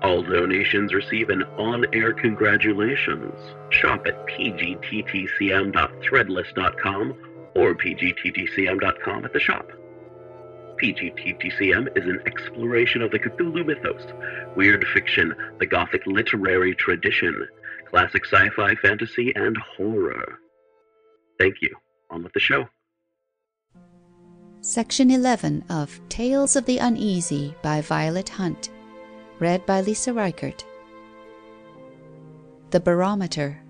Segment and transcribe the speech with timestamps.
[0.02, 3.34] All donations receive an on-air congratulations.
[3.72, 7.14] Shop at pgttcm.threadless.com
[7.56, 9.70] or pgttcm.com at the shop.
[10.82, 14.06] PGTTCM is an exploration of the Cthulhu mythos,
[14.56, 17.48] weird fiction, the Gothic literary tradition,
[17.90, 20.40] classic sci fi fantasy, and horror.
[21.40, 21.76] Thank you.
[22.10, 22.68] On with the show.
[24.68, 28.72] Section 11 of Tales of the Uneasy by Violet Hunt.
[29.38, 30.66] Read by Lisa Reichert.
[32.72, 33.62] The Barometer.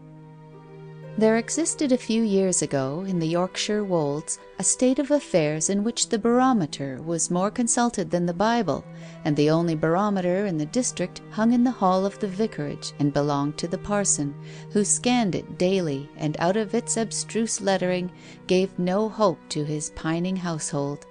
[1.17, 5.81] There existed a few years ago, in the Yorkshire wolds, a state of affairs in
[5.81, 8.83] which the barometer was more consulted than the Bible,
[9.23, 13.13] and the only barometer in the district hung in the hall of the vicarage and
[13.13, 14.35] belonged to the parson,
[14.71, 18.11] who scanned it daily, and out of its abstruse lettering
[18.45, 21.05] gave no hope to his pining household.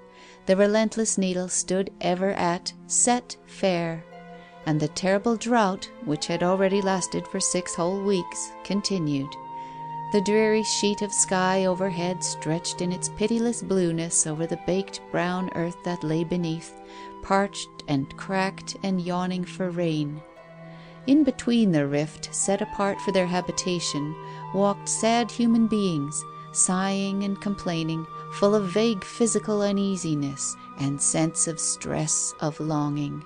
[0.45, 4.05] The relentless needle stood ever at "set fair,"
[4.67, 9.31] and the terrible drought, which had already lasted for six whole weeks, continued.
[10.15, 15.51] The dreary sheet of sky overhead stretched in its pitiless blueness over the baked brown
[15.57, 16.73] earth that lay beneath,
[17.23, 20.23] parched and cracked and yawning for rain.
[21.09, 24.15] In between the rift set apart for their habitation
[24.55, 31.59] walked sad human beings, sighing and complaining, full of vague physical uneasiness and sense of
[31.59, 33.25] stress of longing.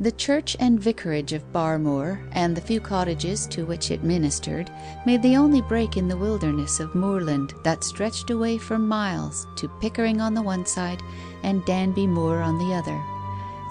[0.00, 4.68] The church and vicarage of Barmoor, and the few cottages to which it ministered,
[5.06, 9.68] made the only break in the wilderness of moorland that stretched away for miles to
[9.80, 11.00] Pickering on the one side
[11.44, 13.00] and Danby Moor on the other.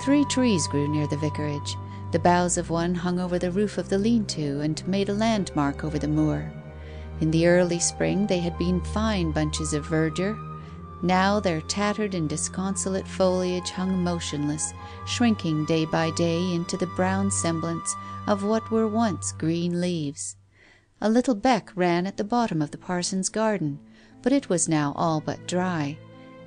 [0.01, 1.75] Three trees grew near the vicarage.
[2.11, 5.83] The boughs of one hung over the roof of the lean-to and made a landmark
[5.83, 6.49] over the moor.
[7.19, 10.37] In the early spring they had been fine bunches of verdure.
[11.03, 14.73] Now their tattered and disconsolate foliage hung motionless,
[15.05, 17.93] shrinking day by day into the brown semblance
[18.25, 20.37] of what were once green leaves.
[21.01, 23.79] A little beck ran at the bottom of the parson's garden,
[24.21, 25.97] but it was now all but dry.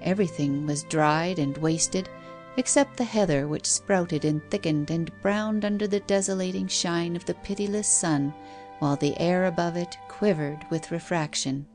[0.00, 2.08] Everything was dried and wasted,
[2.56, 7.34] except the heather which sprouted and thickened and browned under the desolating shine of the
[7.34, 8.32] pitiless sun,
[8.78, 11.66] while the air above it quivered with refraction.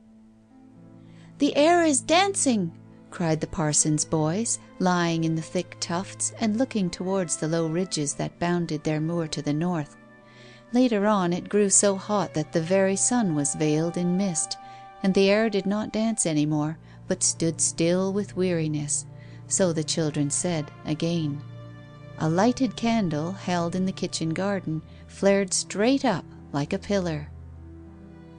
[1.42, 2.70] "The air is dancing!"
[3.10, 8.14] cried the parson's boys, lying in the thick tufts and looking towards the low ridges
[8.14, 9.96] that bounded their moor to the north.
[10.72, 14.56] Later on it grew so hot that the very sun was veiled in mist,
[15.02, 19.04] and the air did not dance any more, but stood still with weariness,
[19.48, 21.42] so the children said again.
[22.18, 27.28] A lighted candle, held in the kitchen garden, flared straight up like a pillar.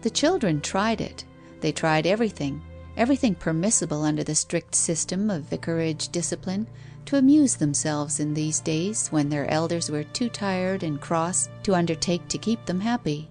[0.03, 1.25] The children tried it.
[1.59, 2.61] They tried everything
[2.97, 6.67] everything permissible under the strict system of vicarage discipline,
[7.05, 11.75] to amuse themselves in these days when their elders were too tired and cross to
[11.75, 13.29] undertake to keep them happy.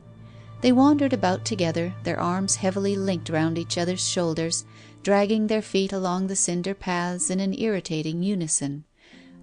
[0.60, 4.64] They wandered about together, their arms heavily linked round each other's shoulders,
[5.02, 8.84] dragging their feet along the cinder paths in an irritating unison.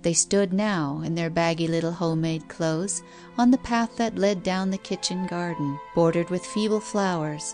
[0.02, 3.04] They stood now, in their baggy little home-made clothes,
[3.38, 7.54] on the path that led down the kitchen garden, bordered with feeble flowers.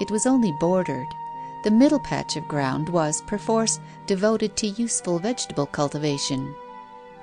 [0.00, 1.08] It was only bordered.
[1.64, 6.54] The middle patch of ground was, perforce, devoted to useful vegetable cultivation.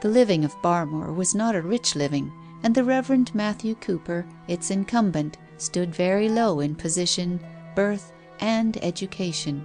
[0.02, 2.34] The living of Barmoor was not a rich living,
[2.64, 7.40] and the Reverend Matthew Cooper, its incumbent, stood very low in position,
[7.76, 9.64] birth, and education.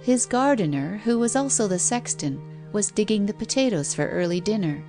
[0.00, 2.40] His gardener, who was also the sexton,
[2.72, 4.82] was digging the potatoes for early dinner.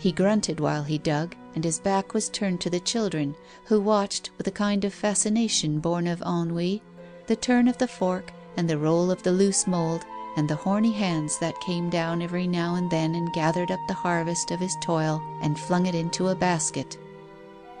[0.00, 3.36] He grunted while he dug, and his back was turned to the children,
[3.66, 6.82] who watched, with a kind of fascination born of ennui,
[7.26, 10.04] the turn of the fork and the roll of the loose mould,
[10.36, 13.94] and the horny hands that came down every now and then and gathered up the
[13.94, 16.98] harvest of his toil and flung it into a basket.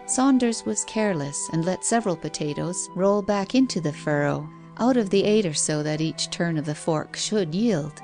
[0.06, 4.48] Saunders was careless and let several potatoes roll back into the furrow,
[4.78, 8.00] out of the eight or so that each turn of the fork should yield.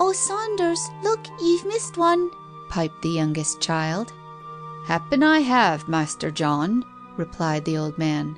[0.00, 2.30] "Oh, Saunders, look, you've missed one,"
[2.68, 4.12] piped the youngest child.
[4.86, 6.84] "Happen I have, Master John,"
[7.16, 8.36] replied the old man.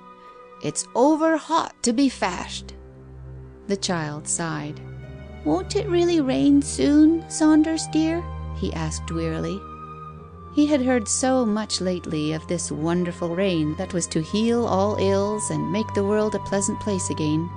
[0.64, 2.72] "It's over hot to be fashed."
[3.68, 4.80] The child sighed.
[5.44, 8.24] "Won't it really rain soon, Saunders dear?"
[8.56, 9.60] he asked wearily.
[10.54, 14.96] He had heard so much lately of this wonderful rain that was to heal all
[14.96, 17.50] ills and make the world a pleasant place again.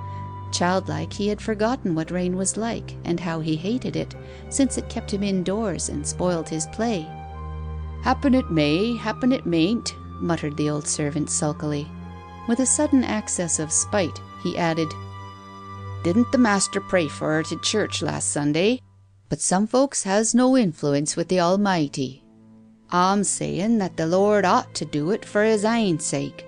[0.52, 4.14] Childlike, he had forgotten what rain was like, and how he hated it,
[4.50, 7.08] since it kept him indoors and spoiled his play.
[8.02, 11.88] "Happen it may, happen it mayn't," muttered the old servant sulkily.
[12.48, 14.88] With a sudden access of spite, he added,
[16.02, 18.80] "Didn't the master pray for her to church last Sunday?
[19.28, 22.24] But some folks has no influence with the Almighty.
[22.90, 26.46] I'm saying that the Lord ought to do it for His ain sake.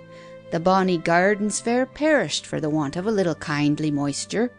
[0.51, 4.51] The bonny garden's fair perished for the want of a little kindly moisture."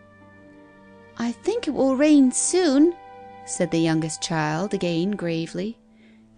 [1.17, 2.93] "I think it will rain soon,"
[3.47, 5.79] said the youngest child again gravely.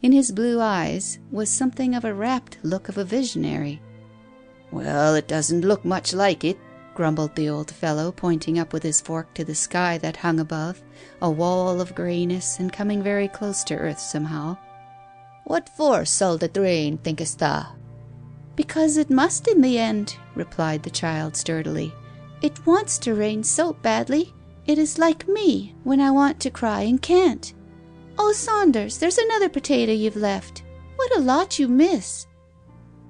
[0.02, 3.82] In his blue eyes was something of a rapt look of a visionary.
[4.74, 6.58] "Well, it doesn't look much like it,"
[6.96, 10.82] grumbled the old fellow, pointing up with his fork to the sky that hung above,
[11.22, 14.58] a wall of greyness and coming very close to earth somehow.
[15.44, 17.68] "What for sull't it rain, thinkest thou?"
[18.56, 21.94] "Because it must in the end," replied the child sturdily.
[22.42, 24.34] "It wants to rain so badly.
[24.66, 27.54] It is like me, when I want to cry and can't.
[28.18, 30.64] Oh, Saunders, there's another potato you've left.
[30.96, 32.26] What a lot you miss!"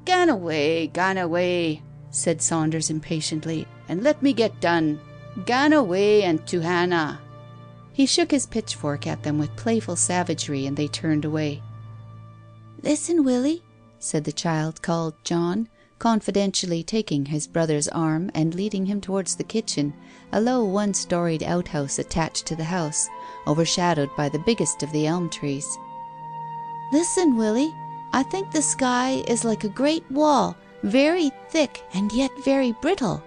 [0.06, 5.00] "Gan away, gan away," said Saunders impatiently, "and let me get done.
[5.46, 7.22] Gan away and to Hannah."
[7.94, 11.62] He shook his pitchfork at them with playful savagery, and they turned away.
[12.82, 13.64] "Listen, Willie
[14.00, 15.70] said the child called John,
[16.00, 19.94] confidentially taking his brother's arm and leading him towards the kitchen,
[20.34, 23.08] a low one storied outhouse attached to the house,
[23.48, 25.66] overshadowed by the biggest of the elm trees.
[26.92, 27.74] "Listen, Willie.
[28.16, 33.24] I think the sky is like a great wall, very thick and yet very brittle.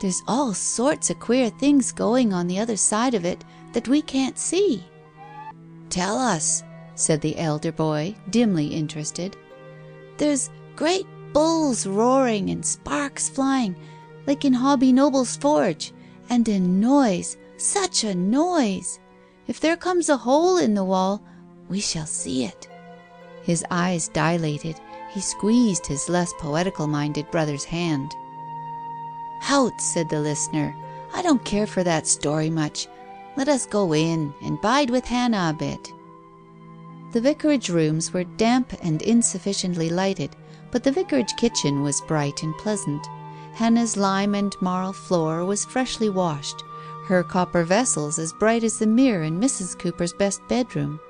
[0.00, 3.42] There's all sorts of queer things going on the other side of it
[3.72, 4.84] that we can't see."
[5.88, 6.62] "Tell us,"
[6.94, 9.34] said the elder boy, dimly interested.
[10.18, 13.74] There's great bulls roaring and sparks flying,
[14.26, 15.92] like in Hobbie Noble's forge,
[16.28, 18.98] and a noise, such a noise!
[19.46, 21.22] If there comes a hole in the wall,
[21.70, 22.68] we shall see it."
[23.42, 24.80] His eyes dilated.
[25.10, 28.14] He squeezed his less poetical minded brother's hand.
[29.40, 30.76] "Hout!" said the listener.
[31.12, 32.88] "I don't care for that story much.
[33.36, 35.92] Let us go in, and bide with Hannah a bit."
[37.12, 40.36] The vicarage rooms were damp and insufficiently lighted,
[40.70, 43.06] but the vicarage kitchen was bright and pleasant.
[43.54, 46.64] Hannah's lime and marl floor was freshly washed,
[47.08, 49.78] her copper vessels as bright as the mirror in Mrs.
[49.78, 51.00] Cooper's best bedroom.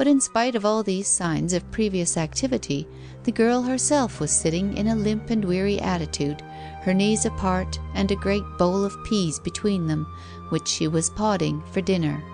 [0.00, 2.88] But in spite of all these signs of previous activity,
[3.24, 6.40] the girl herself was sitting in a limp and weary attitude,
[6.84, 10.06] her knees apart and a great bowl of peas between them,
[10.48, 12.24] which she was podding for dinner.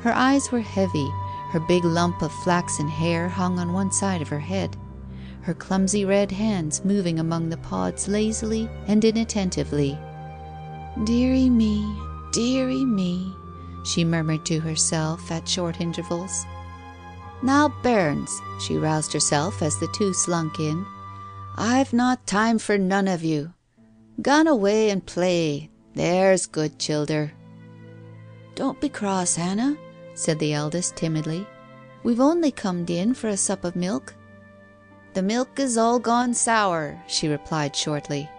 [0.00, 1.06] Her eyes were heavy,
[1.50, 4.74] her big lump of flaxen hair hung on one side of her head,
[5.42, 9.98] her clumsy red hands moving among the pods lazily and inattentively.
[11.04, 11.94] "Deary me,
[12.32, 13.36] deary me,"
[13.84, 16.46] she murmured to herself at short intervals.
[17.42, 20.86] "Now, bairns," she roused herself as the two slunk in,
[21.56, 23.52] "I've not time for none of you.
[24.22, 27.32] Gan away and play, there's good childer."
[28.54, 29.76] "Don't be cross, Hannah
[30.14, 31.46] said the eldest timidly.
[32.02, 34.14] "We've only comed in for a sup of milk."
[35.12, 38.30] "The milk is all gone sour," she replied shortly.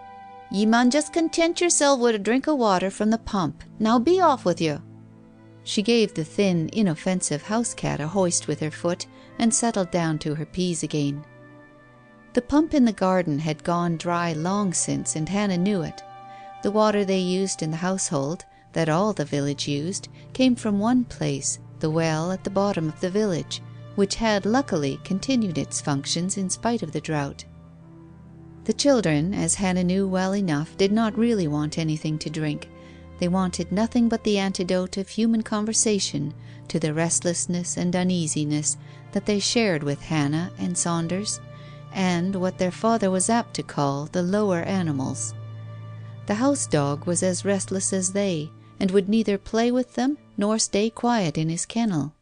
[0.50, 3.62] "Ye mun just content yoursel wi' a drink o' water from the pump.
[3.78, 4.82] Now be off with you."
[5.68, 9.04] She gave the thin, inoffensive house cat a hoist with her foot,
[9.38, 11.22] and settled down to her peas again.
[12.32, 16.02] The pump in the garden had gone dry long since, and Hannah knew it.
[16.62, 21.04] The water they used in the household, that all the village used, came from one
[21.04, 23.60] place, the well at the bottom of the village,
[23.94, 27.44] which had luckily continued its functions in spite of the drought.
[28.64, 32.70] The children, as Hannah knew well enough, did not really want anything to drink.
[33.18, 36.34] They wanted nothing but the antidote of human conversation
[36.68, 38.76] to the restlessness and uneasiness
[39.12, 41.40] that they shared with Hannah and Saunders,
[41.92, 45.34] and what their father was apt to call the lower animals.
[46.26, 50.58] The house dog was as restless as they, and would neither play with them nor
[50.58, 52.12] stay quiet in his kennel.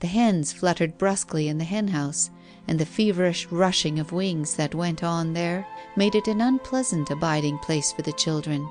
[0.00, 2.30] The hens fluttered brusquely in the hen house,
[2.66, 7.58] and the feverish rushing of wings that went on there made it an unpleasant abiding
[7.58, 8.66] place for the children.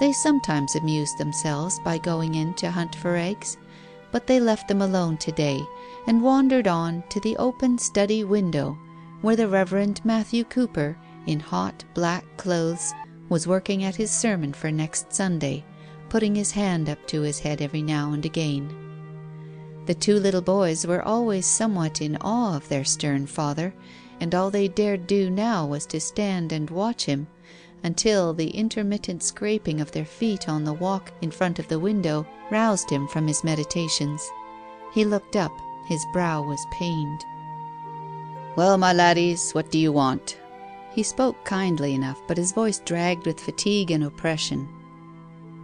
[0.00, 3.58] They sometimes amused themselves by going in to hunt for eggs,
[4.10, 5.62] but they left them alone to day,
[6.06, 8.78] and wandered on to the open study window,
[9.20, 12.94] where the Reverend Matthew Cooper, in hot black clothes,
[13.28, 15.66] was working at his sermon for next Sunday,
[16.08, 18.74] putting his hand up to his head every now and again.
[19.84, 23.74] The two little boys were always somewhat in awe of their stern father,
[24.18, 27.26] and all they dared do now was to stand and watch him,
[27.82, 32.26] until the intermittent scraping of their feet on the walk in front of the window
[32.50, 34.22] roused him from his meditations.
[34.92, 35.52] He looked up,
[35.88, 37.24] his brow was pained.
[38.56, 40.36] "Well, my laddies, what do you want?"
[40.92, 44.68] He spoke kindly enough, but his voice dragged with fatigue and oppression.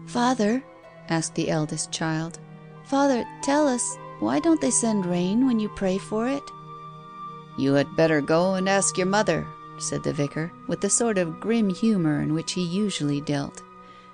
[0.06, 0.62] "Father,"
[1.08, 2.38] asked the eldest child,
[2.84, 6.42] "father, tell us, why don't they send rain when you pray for it?"
[7.58, 9.46] "You had better go and ask your mother,"
[9.78, 13.62] said the vicar, with the sort of grim humour in which he usually dealt.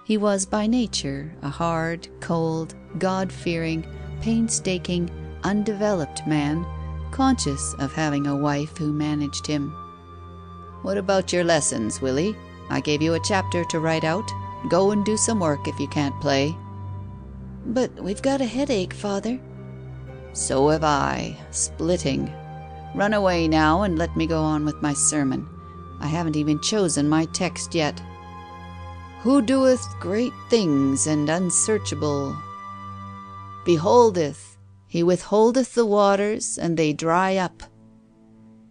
[0.04, 3.87] He was by nature a hard, cold, God fearing,
[4.21, 5.11] painstaking,
[5.45, 6.66] undeveloped man,
[7.11, 9.73] conscious of having a wife who managed him.
[10.83, 12.35] "What about your lessons, Willie?
[12.71, 14.28] I gave you a chapter to write out.
[14.69, 16.57] Go and do some work if you can't play."
[17.66, 19.38] "But we've got a headache, father."
[20.33, 21.37] "So have I.
[21.50, 22.33] Splitting.
[22.94, 25.49] Run away now and let me go on with my sermon.
[26.00, 28.00] I haven't even chosen my text yet.
[29.20, 32.37] Who doeth great things and unsearchable?
[33.64, 34.56] Beholdeth,
[34.88, 37.62] he withholdeth the waters, and they dry up.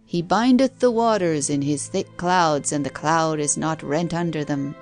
[0.04, 4.44] He bindeth the waters in his thick clouds, and the cloud is not rent under
[4.44, 4.76] them.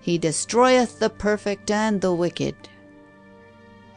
[0.00, 2.54] He destroyeth the perfect and the wicked.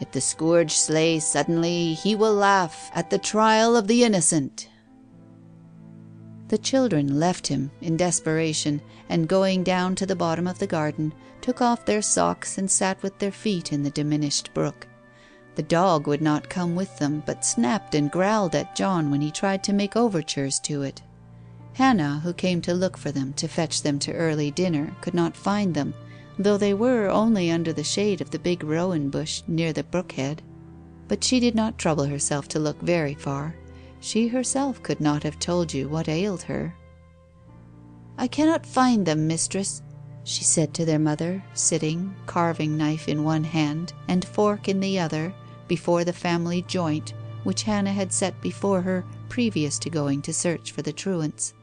[0.03, 4.67] If the scourge slay suddenly, he will laugh at the trial of the innocent.
[6.49, 11.13] The children left him in desperation, and going down to the bottom of the garden,
[11.39, 14.87] took off their socks and sat with their feet in the diminished brook.
[15.55, 19.31] The dog would not come with them, but snapped and growled at John when he
[19.31, 21.01] tried to make overtures to it.
[21.75, 25.37] Hannah, who came to look for them to fetch them to early dinner, could not
[25.37, 25.93] find them,
[26.37, 30.13] though they were only under the shade of the big rowan bush near the brook
[30.13, 30.41] head.
[31.07, 33.55] But she did not trouble herself to look very far.
[33.99, 36.75] She herself could not have told you what ailed her.
[38.17, 39.81] "I cannot find them, mistress,"
[40.23, 44.99] she said to their mother, sitting, carving knife in one hand and fork in the
[44.99, 45.33] other,
[45.67, 47.13] before the family joint
[47.43, 51.53] which Hannah had set before her previous to going to search for the truants.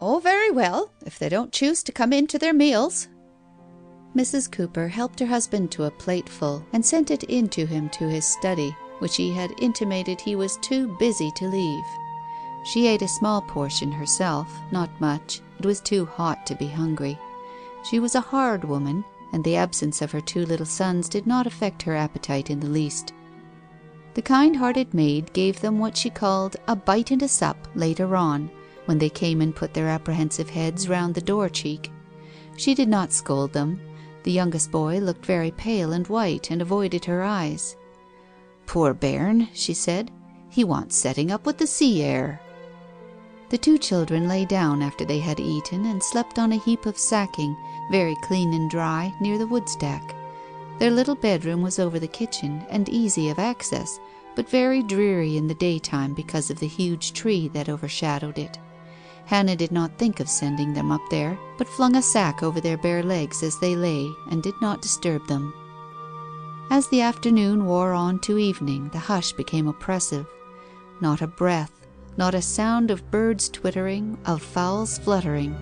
[0.00, 3.08] "Oh, very well, if they don't choose to come in to their meals.
[4.16, 4.50] Mrs.
[4.50, 8.24] Cooper helped her husband to a plateful, and sent it in to him to his
[8.24, 11.84] study, which he had intimated he was too busy to leave.
[12.64, 17.18] She ate a small portion herself, not much; it was too hot to be hungry.
[17.84, 21.46] She was a hard woman, and the absence of her two little sons did not
[21.46, 23.12] affect her appetite in the least.
[24.14, 28.16] The kind hearted maid gave them what she called a bite and a sup later
[28.16, 28.50] on,
[28.86, 31.92] when they came and put their apprehensive heads round the door cheek.
[32.56, 33.80] She did not scold them.
[34.28, 37.76] The youngest boy looked very pale and white, and avoided her eyes.
[38.66, 40.10] "Poor bairn," she said,
[40.50, 42.38] "he wants setting up with the sea air."
[43.48, 46.98] The two children lay down after they had eaten, and slept on a heap of
[46.98, 47.56] sacking,
[47.90, 50.14] very clean and dry, near the woodstack.
[50.78, 53.98] Their little bedroom was over the kitchen, and easy of access,
[54.36, 58.58] but very dreary in the daytime because of the huge tree that overshadowed it.
[59.28, 62.78] Hannah did not think of sending them up there, but flung a sack over their
[62.78, 65.52] bare legs as they lay, and did not disturb them.
[66.70, 70.26] As the afternoon wore on to evening the hush became oppressive.
[71.02, 75.54] Not a breath, not a sound of birds twittering, of fowls fluttering.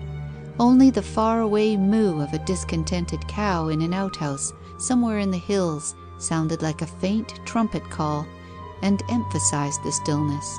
[0.57, 5.37] Only the far away moo of a discontented cow in an outhouse somewhere in the
[5.37, 8.25] hills sounded like a faint trumpet call,
[8.81, 10.57] and emphasized the stillness.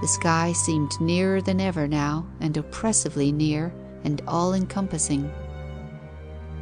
[0.00, 3.72] The sky seemed nearer than ever now, and oppressively near,
[4.04, 5.30] and all encompassing.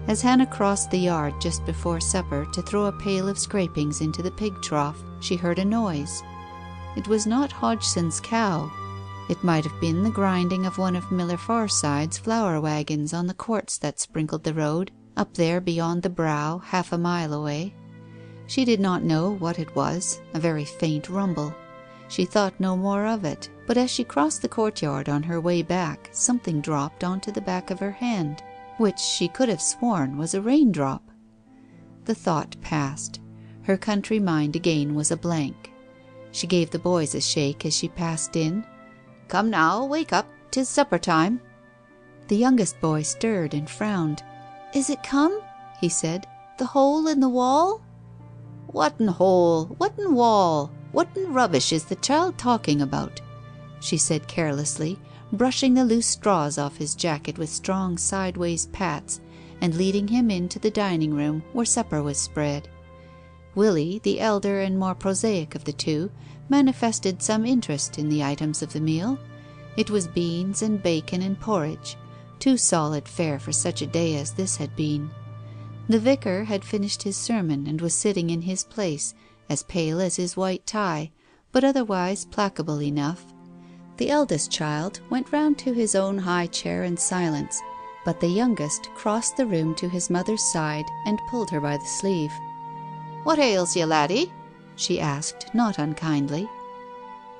[0.08, 4.22] As Hannah crossed the yard just before supper to throw a pail of scrapings into
[4.22, 6.22] the pig trough, she heard a noise.
[6.96, 8.72] It was not Hodgson's cow.
[9.28, 13.34] It might have been the grinding of one of Miller Farside's flour wagons on the
[13.34, 17.74] quartz that sprinkled the road, up there beyond the brow, half a mile away.
[18.46, 21.54] She did not know what it was, a very faint rumble.
[22.08, 25.62] She thought no more of it, but as she crossed the courtyard on her way
[25.62, 28.42] back something dropped on to the back of her hand,
[28.78, 31.02] which she could have sworn was a raindrop.
[32.06, 33.20] The thought passed.
[33.62, 35.70] Her country mind again was a blank.
[36.32, 38.64] She gave the boys a shake as she passed in.
[39.28, 40.26] "Come now, wake up.
[40.50, 41.40] 'Tis supper time."
[42.28, 44.22] The youngest boy stirred and frowned.
[44.74, 45.38] "Is it come?"
[45.78, 46.26] he said.
[46.56, 47.82] "The hole in the wall?"
[48.68, 49.66] What "Whatten hole?
[49.76, 50.70] What Whatten wall?
[50.90, 53.20] Whatten rubbish is the child talking about?"
[53.78, 54.98] she said carelessly,
[55.30, 59.20] brushing the loose straws off his jacket with strong sideways pats,
[59.60, 62.68] and leading him into the dining room, where supper was spread.
[63.54, 66.10] Willie, the elder and more prosaic of the two,
[66.48, 69.18] manifested some interest in the items of the meal.
[69.76, 71.98] It was beans and bacon and porridge,
[72.38, 75.10] too solid fare for such a day as this had been.
[75.88, 79.14] The vicar had finished his sermon and was sitting in his place,
[79.48, 81.10] as pale as his white tie,
[81.52, 83.26] but otherwise placable enough.
[83.96, 87.60] The eldest child went round to his own high chair in silence,
[88.04, 91.84] but the youngest crossed the room to his mother's side and pulled her by the
[91.84, 92.32] sleeve.
[93.24, 94.32] "What ails ye, laddie?"
[94.76, 96.48] she asked, not unkindly.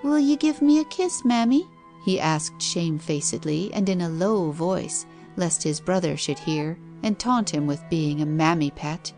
[0.02, 1.68] "Will you give me a kiss, mammy?"
[2.04, 7.50] he asked shamefacedly and in a low voice, lest his brother should hear and taunt
[7.50, 9.12] him with being a mammy pet.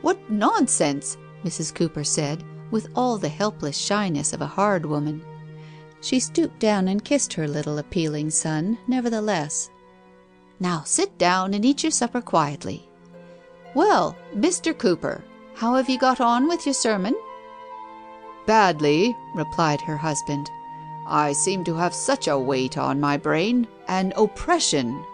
[0.00, 1.74] "What nonsense!" Mrs.
[1.74, 5.24] Cooper said, with all the helpless shyness of a hard woman.
[6.00, 9.70] She stooped down and kissed her little appealing son, nevertheless.
[10.58, 12.88] "Now sit down and eat your supper quietly.
[13.74, 14.76] Well, Mr.
[14.76, 15.22] Cooper,
[15.54, 17.14] how have you got on with your sermon?"
[18.46, 20.50] "Badly," replied her husband.
[21.06, 25.04] "I seem to have such a weight on my brain an oppression.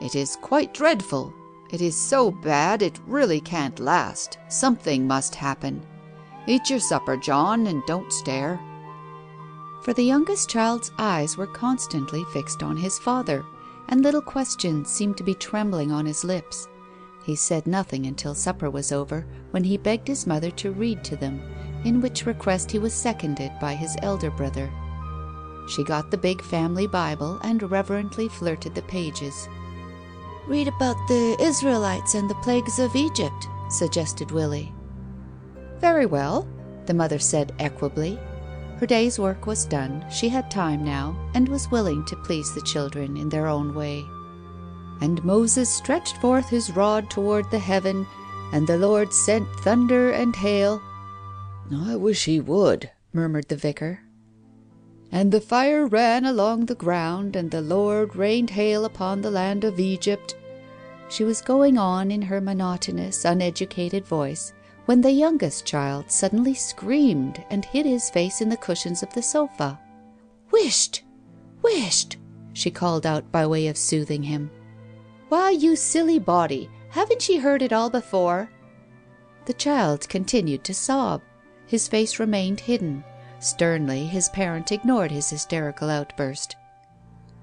[0.00, 1.32] It is quite dreadful.
[1.70, 4.38] It is so bad it really can't last.
[4.48, 5.82] Something must happen.
[6.46, 8.58] Eat your supper, John, and don't stare."
[9.82, 13.44] For the youngest child's eyes were constantly fixed on his father,
[13.88, 16.68] and little questions seemed to be trembling on his lips.
[17.24, 21.16] He said nothing until supper was over, when he begged his mother to read to
[21.16, 21.40] them,
[21.84, 24.70] in which request he was seconded by his elder brother.
[25.68, 29.48] She got the big family Bible and reverently flirted the pages.
[30.48, 34.72] "Read about the Israelites and the plagues of Egypt," suggested Willie.
[35.78, 36.48] "Very well,"
[36.86, 38.18] the mother said equably.
[38.78, 42.62] Her day's work was done, she had time now, and was willing to please the
[42.62, 44.02] children in their own way.
[45.02, 48.06] "And Moses stretched forth his rod toward the heaven,
[48.50, 50.80] and the Lord sent thunder and hail
[51.70, 54.00] "I wish he would," murmured the vicar.
[55.12, 59.62] "And the fire ran along the ground, and the Lord rained hail upon the land
[59.62, 60.36] of Egypt."
[61.08, 64.52] She was going on in her monotonous, uneducated voice,
[64.84, 69.22] when the youngest child suddenly screamed and hid his face in the cushions of the
[69.22, 69.78] sofa.
[70.50, 71.02] "Whisht!
[71.62, 72.16] Whisht!"
[72.52, 74.50] she called out by way of soothing him.
[75.28, 78.50] "Why, you silly body, haven't ye heard it all before?"
[79.46, 81.22] The child continued to sob.
[81.66, 83.02] His face remained hidden.
[83.40, 86.56] Sternly his parent ignored his hysterical outburst.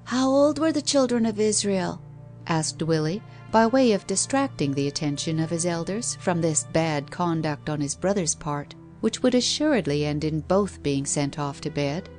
[0.04, 2.02] "How old were the children of Israel?"
[2.48, 7.70] Asked Willie, by way of distracting the attention of his elders from this bad conduct
[7.70, 12.10] on his brother's part, which would assuredly end in both being sent off to bed.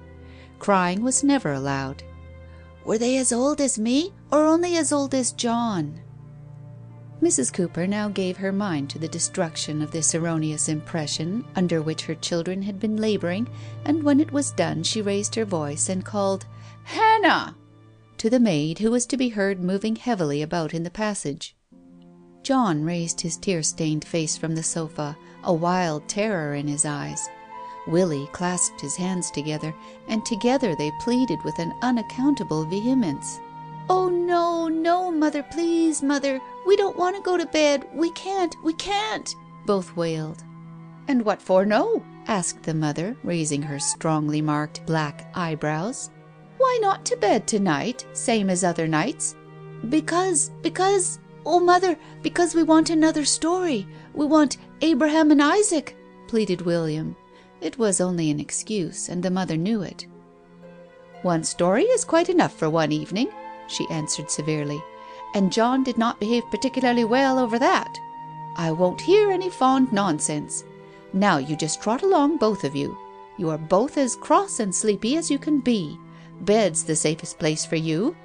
[0.58, 2.02] Crying was never allowed.
[2.84, 6.00] "Were they as old as me, or only as old as John?"
[7.22, 7.52] Mrs.
[7.52, 12.14] Cooper now gave her mind to the destruction of this erroneous impression under which her
[12.14, 13.48] children had been labouring,
[13.84, 16.46] and when it was done she raised her voice and called
[16.84, 17.56] "Hannah!"
[18.26, 21.54] To the maid who was to be heard moving heavily about in the passage.
[22.42, 27.28] John raised his tear stained face from the sofa, a wild terror in his eyes.
[27.86, 29.72] Willie clasped his hands together,
[30.08, 33.38] and together they pleaded with an unaccountable vehemence.
[33.88, 36.40] "Oh, no, no, mother, please, mother.
[36.66, 37.86] We don't want to go to bed.
[37.94, 39.32] We can't, we can't,"
[39.66, 40.42] both wailed.
[41.06, 46.10] "And what for no?" asked the mother, raising her strongly marked black eyebrows.
[46.66, 49.37] "Why not to bed to night, same as other nights?"
[49.88, 53.87] "Because because oh, mother, because we want another story.
[54.14, 57.14] We want Abraham and Isaac," pleaded William.
[57.61, 60.09] It was only an excuse, and the mother knew it.
[61.22, 63.29] "One story is quite enough for one evening,"
[63.68, 64.83] she answered severely,
[65.37, 67.96] "and John did not behave particularly well over that.
[68.57, 70.64] I won't hear any fond nonsense.
[71.12, 72.98] Now you just trot along, both of you.
[73.38, 75.96] You are both as cross and sleepy as you can be.
[76.40, 78.16] Bed's the safest place for you."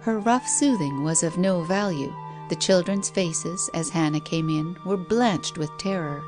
[0.00, 2.12] Her rough soothing was of no value.
[2.48, 6.22] The children's faces, as Hannah came in, were blanched with terror.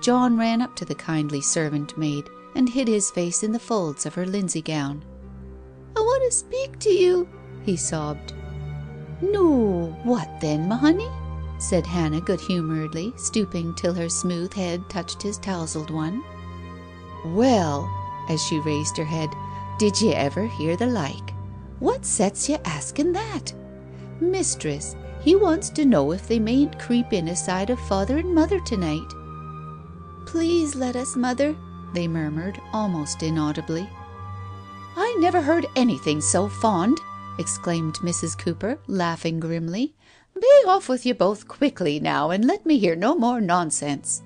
[0.00, 4.06] John ran up to the kindly servant maid and hid his face in the folds
[4.06, 5.04] of her linsey gown.
[5.96, 7.28] "I want to speak to you,"
[7.62, 8.32] he sobbed.
[9.20, 11.10] "No, what then, my honey?"
[11.58, 16.22] said Hannah good humouredly, stooping till her smooth head touched his tousled one.
[17.24, 17.90] Well,
[18.28, 19.28] as she raised her head,
[19.80, 21.32] did ye ever hear the like?
[21.78, 23.54] What sets ye asking that?
[24.20, 28.60] Mistress, he wants to know if they mayn't creep in aside of father and mother
[28.60, 29.08] to night.
[30.26, 31.56] Please let us, mother,
[31.94, 33.88] they murmured, almost inaudibly.
[34.96, 36.98] I never heard anything so fond,
[37.38, 38.36] exclaimed Mrs.
[38.36, 39.94] Cooper, laughing grimly.
[40.38, 44.20] Be off with you both quickly now, and let me hear no more nonsense.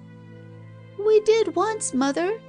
[0.99, 2.41] We did once, mother.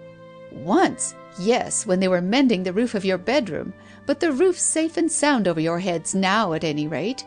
[0.51, 1.13] Once?
[1.38, 3.74] Yes, when they were mending the roof of your bedroom,
[4.06, 7.26] but the roof's safe and sound over your heads now, at any rate.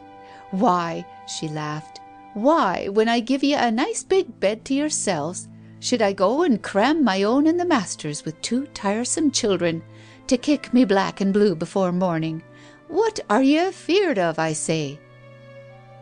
[0.50, 2.00] Why," she laughed,
[2.32, 5.46] "why, when I give ye a nice big bed to yourselves,
[5.78, 9.82] should I go and cram my own and the master's with two tiresome children,
[10.26, 12.42] to kick me black and blue before morning?
[12.88, 14.98] What are ye afeared of, I say?"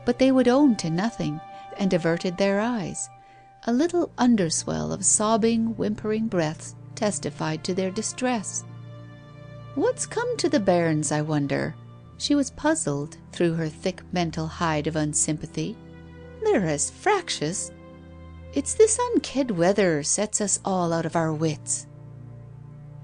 [0.05, 1.41] But they would own to nothing,
[1.77, 3.09] and averted their eyes.
[3.67, 8.65] A little underswell of sobbing, whimpering breaths testified to their distress.
[9.77, 11.77] "What's come to the bairns, I wonder?"
[12.19, 15.77] She was puzzled through her thick mental hide of unsympathy.
[16.43, 17.71] "They're as fractious.
[18.55, 21.87] It's this unked weather sets us all out of our wits."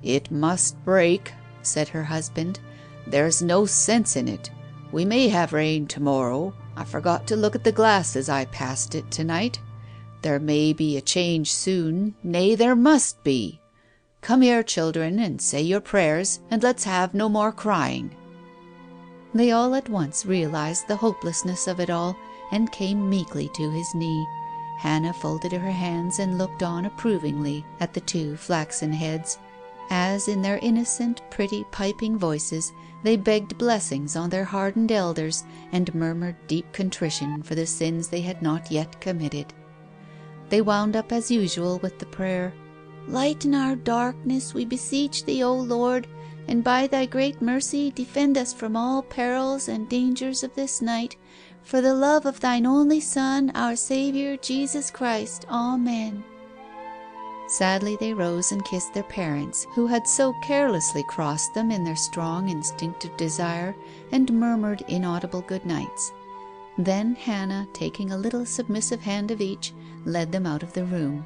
[0.02, 2.59] "It must break," said her husband.
[3.07, 4.50] "There's no sense in it.
[4.90, 6.55] We may have rain to morrow.
[6.76, 9.61] I forgot to look at the glass as I passed it to night.
[10.22, 13.61] There may be a change soon, nay, there must be.
[14.22, 18.14] Come here, children, and say your prayers, and let's have no more crying."
[19.35, 22.16] They all at once realized the hopelessness of it all,
[22.52, 24.24] and came meekly to his knee.
[24.78, 29.38] Hannah folded her hands and looked on approvingly at the two flaxen heads,
[29.90, 35.92] as in their innocent, pretty, piping voices they begged blessings on their hardened elders, and
[35.96, 39.52] murmured deep contrition for the sins they had not yet committed.
[40.48, 42.52] They wound up as usual with the prayer,
[43.09, 46.07] "Lighten our darkness, we beseech thee, O Lord
[46.49, 51.17] and by thy great mercy defend us from all perils and dangers of this night,
[51.62, 55.47] for the love of thine only Son, our Saviour, Jesus Christ.
[55.49, 56.25] Amen."
[57.47, 61.97] Sadly they rose and kissed their parents, who had so carelessly crossed them in their
[61.97, 63.77] strong instinctive desire,
[64.11, 66.12] and murmured inaudible good nights.
[66.79, 69.73] Then Hannah, taking a little submissive hand of each,
[70.05, 71.25] led them out of the room.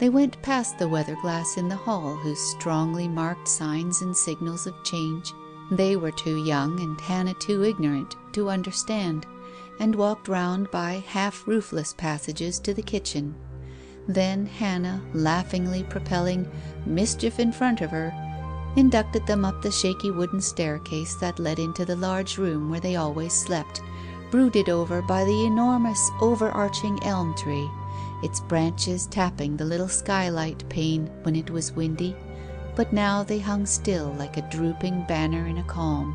[0.00, 4.66] They went past the weather glass in the hall whose strongly marked signs and signals
[4.66, 5.34] of change
[5.70, 9.26] they were too young and Hannah too ignorant to understand,
[9.78, 13.34] and walked round by half roofless passages to the kitchen.
[14.08, 16.50] Then Hannah, laughingly propelling
[16.86, 18.10] "Mischief" in front of her,
[18.76, 22.96] inducted them up the shaky wooden staircase that led into the large room where they
[22.96, 23.82] always slept,
[24.30, 27.70] brooded over by the enormous overarching elm tree
[28.22, 32.16] its branches tapping the little skylight pane when it was windy,
[32.76, 36.14] but now they hung still like a drooping banner in a calm.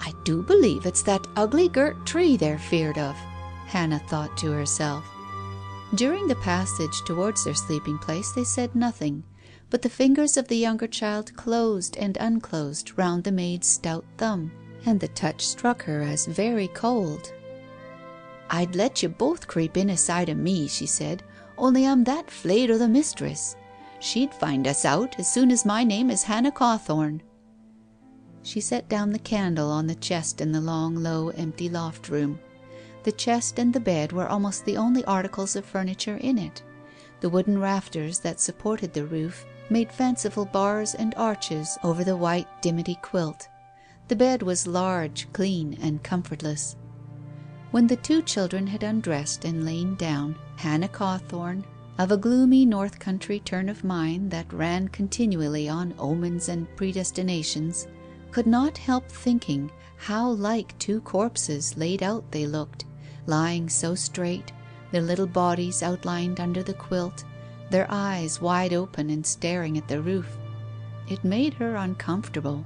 [0.00, 3.16] "I do believe it's that ugly girt tree they're feared of,"
[3.66, 5.04] Hannah thought to herself.
[5.94, 9.24] During the passage towards their sleeping place they said nothing,
[9.70, 14.50] but the fingers of the younger child closed and unclosed round the maid's stout thumb,
[14.86, 17.32] and the touch struck her as very cold.
[18.50, 21.22] "I'd let you both creep in aside o' me," she said,
[21.56, 23.56] "only I'm that flayed o' the mistress.
[24.00, 27.22] She'd find us out as soon as my name is Hannah Cawthorne."
[28.42, 32.38] She set down the candle on the chest in the long, low, empty loft room.
[33.02, 36.62] The chest and the bed were almost the only articles of furniture in it.
[37.20, 42.48] The wooden rafters that supported the roof made fanciful bars and arches over the white
[42.62, 43.48] dimity quilt.
[44.08, 46.76] The bed was large, clean, and comfortless.
[47.70, 51.64] When the two children had undressed and lain down, Hannah Cawthorne,
[51.98, 57.86] of a gloomy north country turn of mind that ran continually on omens and predestinations,
[58.30, 62.86] could not help thinking how like two corpses laid out they looked,
[63.26, 64.50] lying so straight,
[64.90, 67.24] their little bodies outlined under the quilt,
[67.70, 70.38] their eyes wide open and staring at the roof.
[71.06, 72.64] It made her uncomfortable.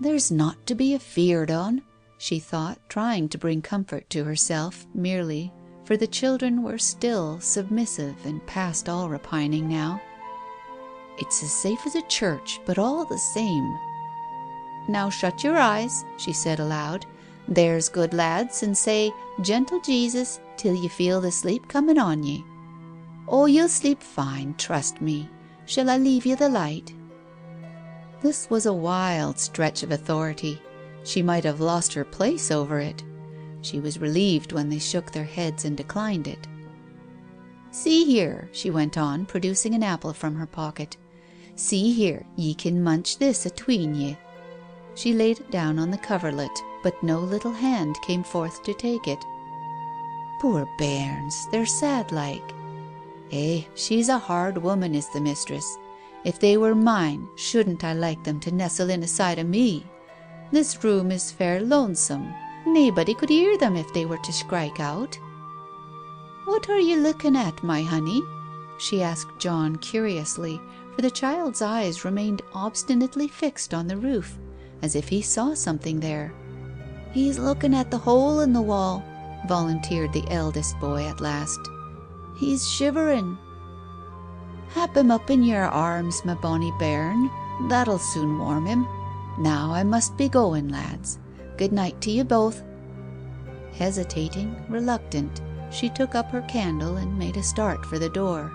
[0.00, 1.82] "There's naught to be afeared on,"
[2.18, 5.52] she thought, trying to bring comfort to herself merely,
[5.84, 10.00] for the children were still submissive and past all repining now.
[11.18, 13.78] "It's as safe as a church, but all the same
[14.88, 17.06] Now shut your eyes," she said aloud,
[17.48, 22.44] "there's good lads, and say, 'Gentle Jesus,' till you feel the sleep coming on ye.
[23.28, 25.28] Oh, you'll sleep fine, trust me.
[25.64, 26.94] Shall I leave you the light?"
[28.22, 30.62] This was a wild stretch of authority.
[31.06, 33.04] She might have lost her place over it.
[33.62, 36.48] She was relieved when they shook their heads and declined it.
[37.70, 40.96] See here, she went on, producing an apple from her pocket.
[41.54, 44.16] See here, ye can munch this atween ye.
[44.96, 46.50] She laid it down on the coverlet,
[46.82, 49.24] but no little hand came forth to take it.
[50.40, 52.52] Poor bairns, they're sad like.
[53.30, 55.78] Eh, she's a hard woman, is the mistress.
[56.24, 59.86] If they were mine, shouldn't I like them to nestle in aside o' me?
[60.52, 62.32] This room is fair lonesome.
[62.66, 65.18] Naebody could hear them if they were to skrike out.
[66.44, 68.22] What are you looking at, my honey?
[68.78, 70.60] she asked John curiously,
[70.94, 74.38] for the child's eyes remained obstinately fixed on the roof,
[74.82, 76.32] as if he saw something there.
[77.12, 79.04] He's looking at the hole in the wall,
[79.48, 81.60] volunteered the eldest boy at last.
[82.38, 83.38] He's shivering.
[84.68, 87.30] Hap him up in your arms, my bonny bairn.
[87.68, 88.86] That'll soon warm him.
[89.38, 91.18] Now I must be going, lads.
[91.56, 92.62] Good night to you both.
[93.72, 98.50] Hesitating, reluctant, she took up her candle and made a start for the door.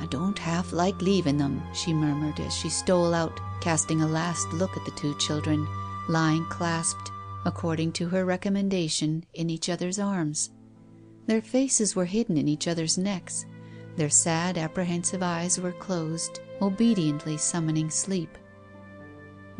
[0.00, 4.48] I don't half like leaving them, she murmured as she stole out, casting a last
[4.52, 5.66] look at the two children,
[6.08, 7.10] lying clasped,
[7.44, 10.50] according to her recommendation, in each other's arms.
[11.26, 13.44] Their faces were hidden in each other's necks.
[13.96, 18.38] Their sad, apprehensive eyes were closed, obediently summoning sleep.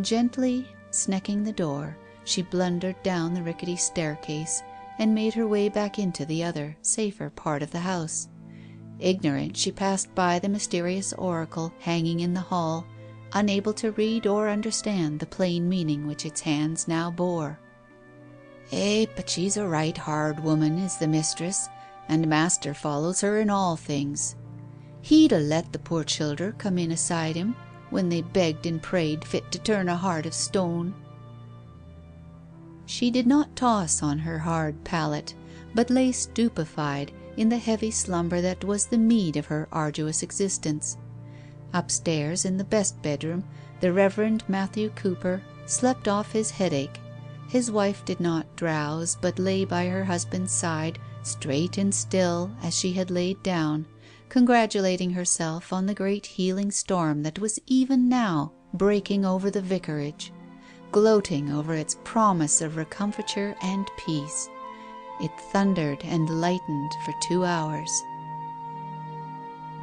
[0.01, 4.63] Gently snecking the door, she blundered down the rickety staircase
[4.99, 8.29] and made her way back into the other, safer part of the house.
[9.01, 12.87] Ignorant, she passed by the mysterious oracle hanging in the hall,
[13.33, 17.59] unable to read or understand the plain meaning which its hands now bore.
[18.71, 21.69] Eh, but she's a right hard woman, is the mistress,
[22.09, 24.37] and master follows her in all things.
[25.01, 27.57] He'd a let the poor childer come in aside him
[27.91, 30.95] when they begged and prayed fit to turn a heart of stone.
[32.87, 35.35] She did not toss on her hard pallet,
[35.75, 40.97] but lay stupefied in the heavy slumber that was the meed of her arduous existence.
[41.73, 43.45] Upstairs, in the best bedroom,
[43.81, 46.99] the Reverend Matthew Cooper slept off his headache.
[47.49, 52.75] His wife did not drowse, but lay by her husband's side, straight and still as
[52.75, 53.87] she had laid down,
[54.29, 60.33] congratulating herself on the great healing storm that was even now breaking over the vicarage
[60.93, 64.49] gloating over its promise of recomfiture and peace.
[65.21, 67.91] It thundered and lightened for two hours.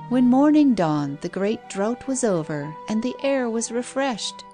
[0.09, 4.45] When morning dawned the great drought was over and the air was refreshed.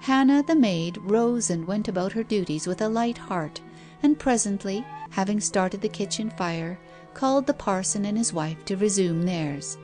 [0.00, 3.60] Hannah the maid rose and went about her duties with a light heart,
[4.02, 6.78] and presently, having started the kitchen fire,
[7.14, 9.78] called the parson and his wife to resume theirs.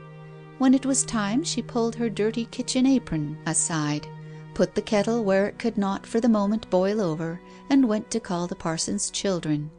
[0.57, 4.07] When it was time she pulled her dirty kitchen apron aside
[4.59, 7.39] put the kettle where it could not for the moment boil over,
[7.69, 9.71] and went to call the parson's children.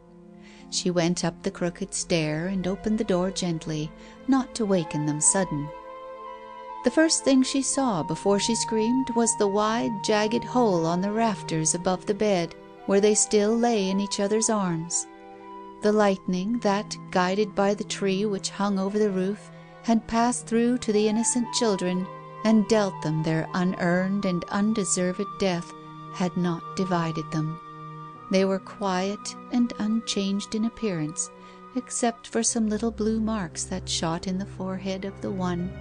[0.70, 3.92] She went up the crooked stair and opened the door gently,
[4.26, 5.68] not to waken them sudden.
[6.84, 11.12] The first thing she saw before she screamed was the wide jagged hole on the
[11.12, 12.54] rafters above the bed,
[12.86, 15.06] where they still lay in each other's arms.
[15.82, 19.50] The lightning that, guided by the tree which hung over the roof,
[19.82, 22.06] had passed through to the innocent children
[22.44, 25.72] and dealt them their unearned and undeserved death,
[26.12, 27.58] had not divided them.
[28.30, 31.30] They were quiet and unchanged in appearance,
[31.76, 35.72] except for some little blue marks that shot in the forehead of the one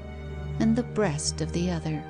[0.60, 2.04] and the breast of the other.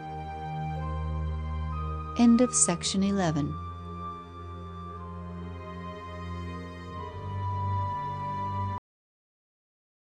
[2.19, 3.53] End of section 11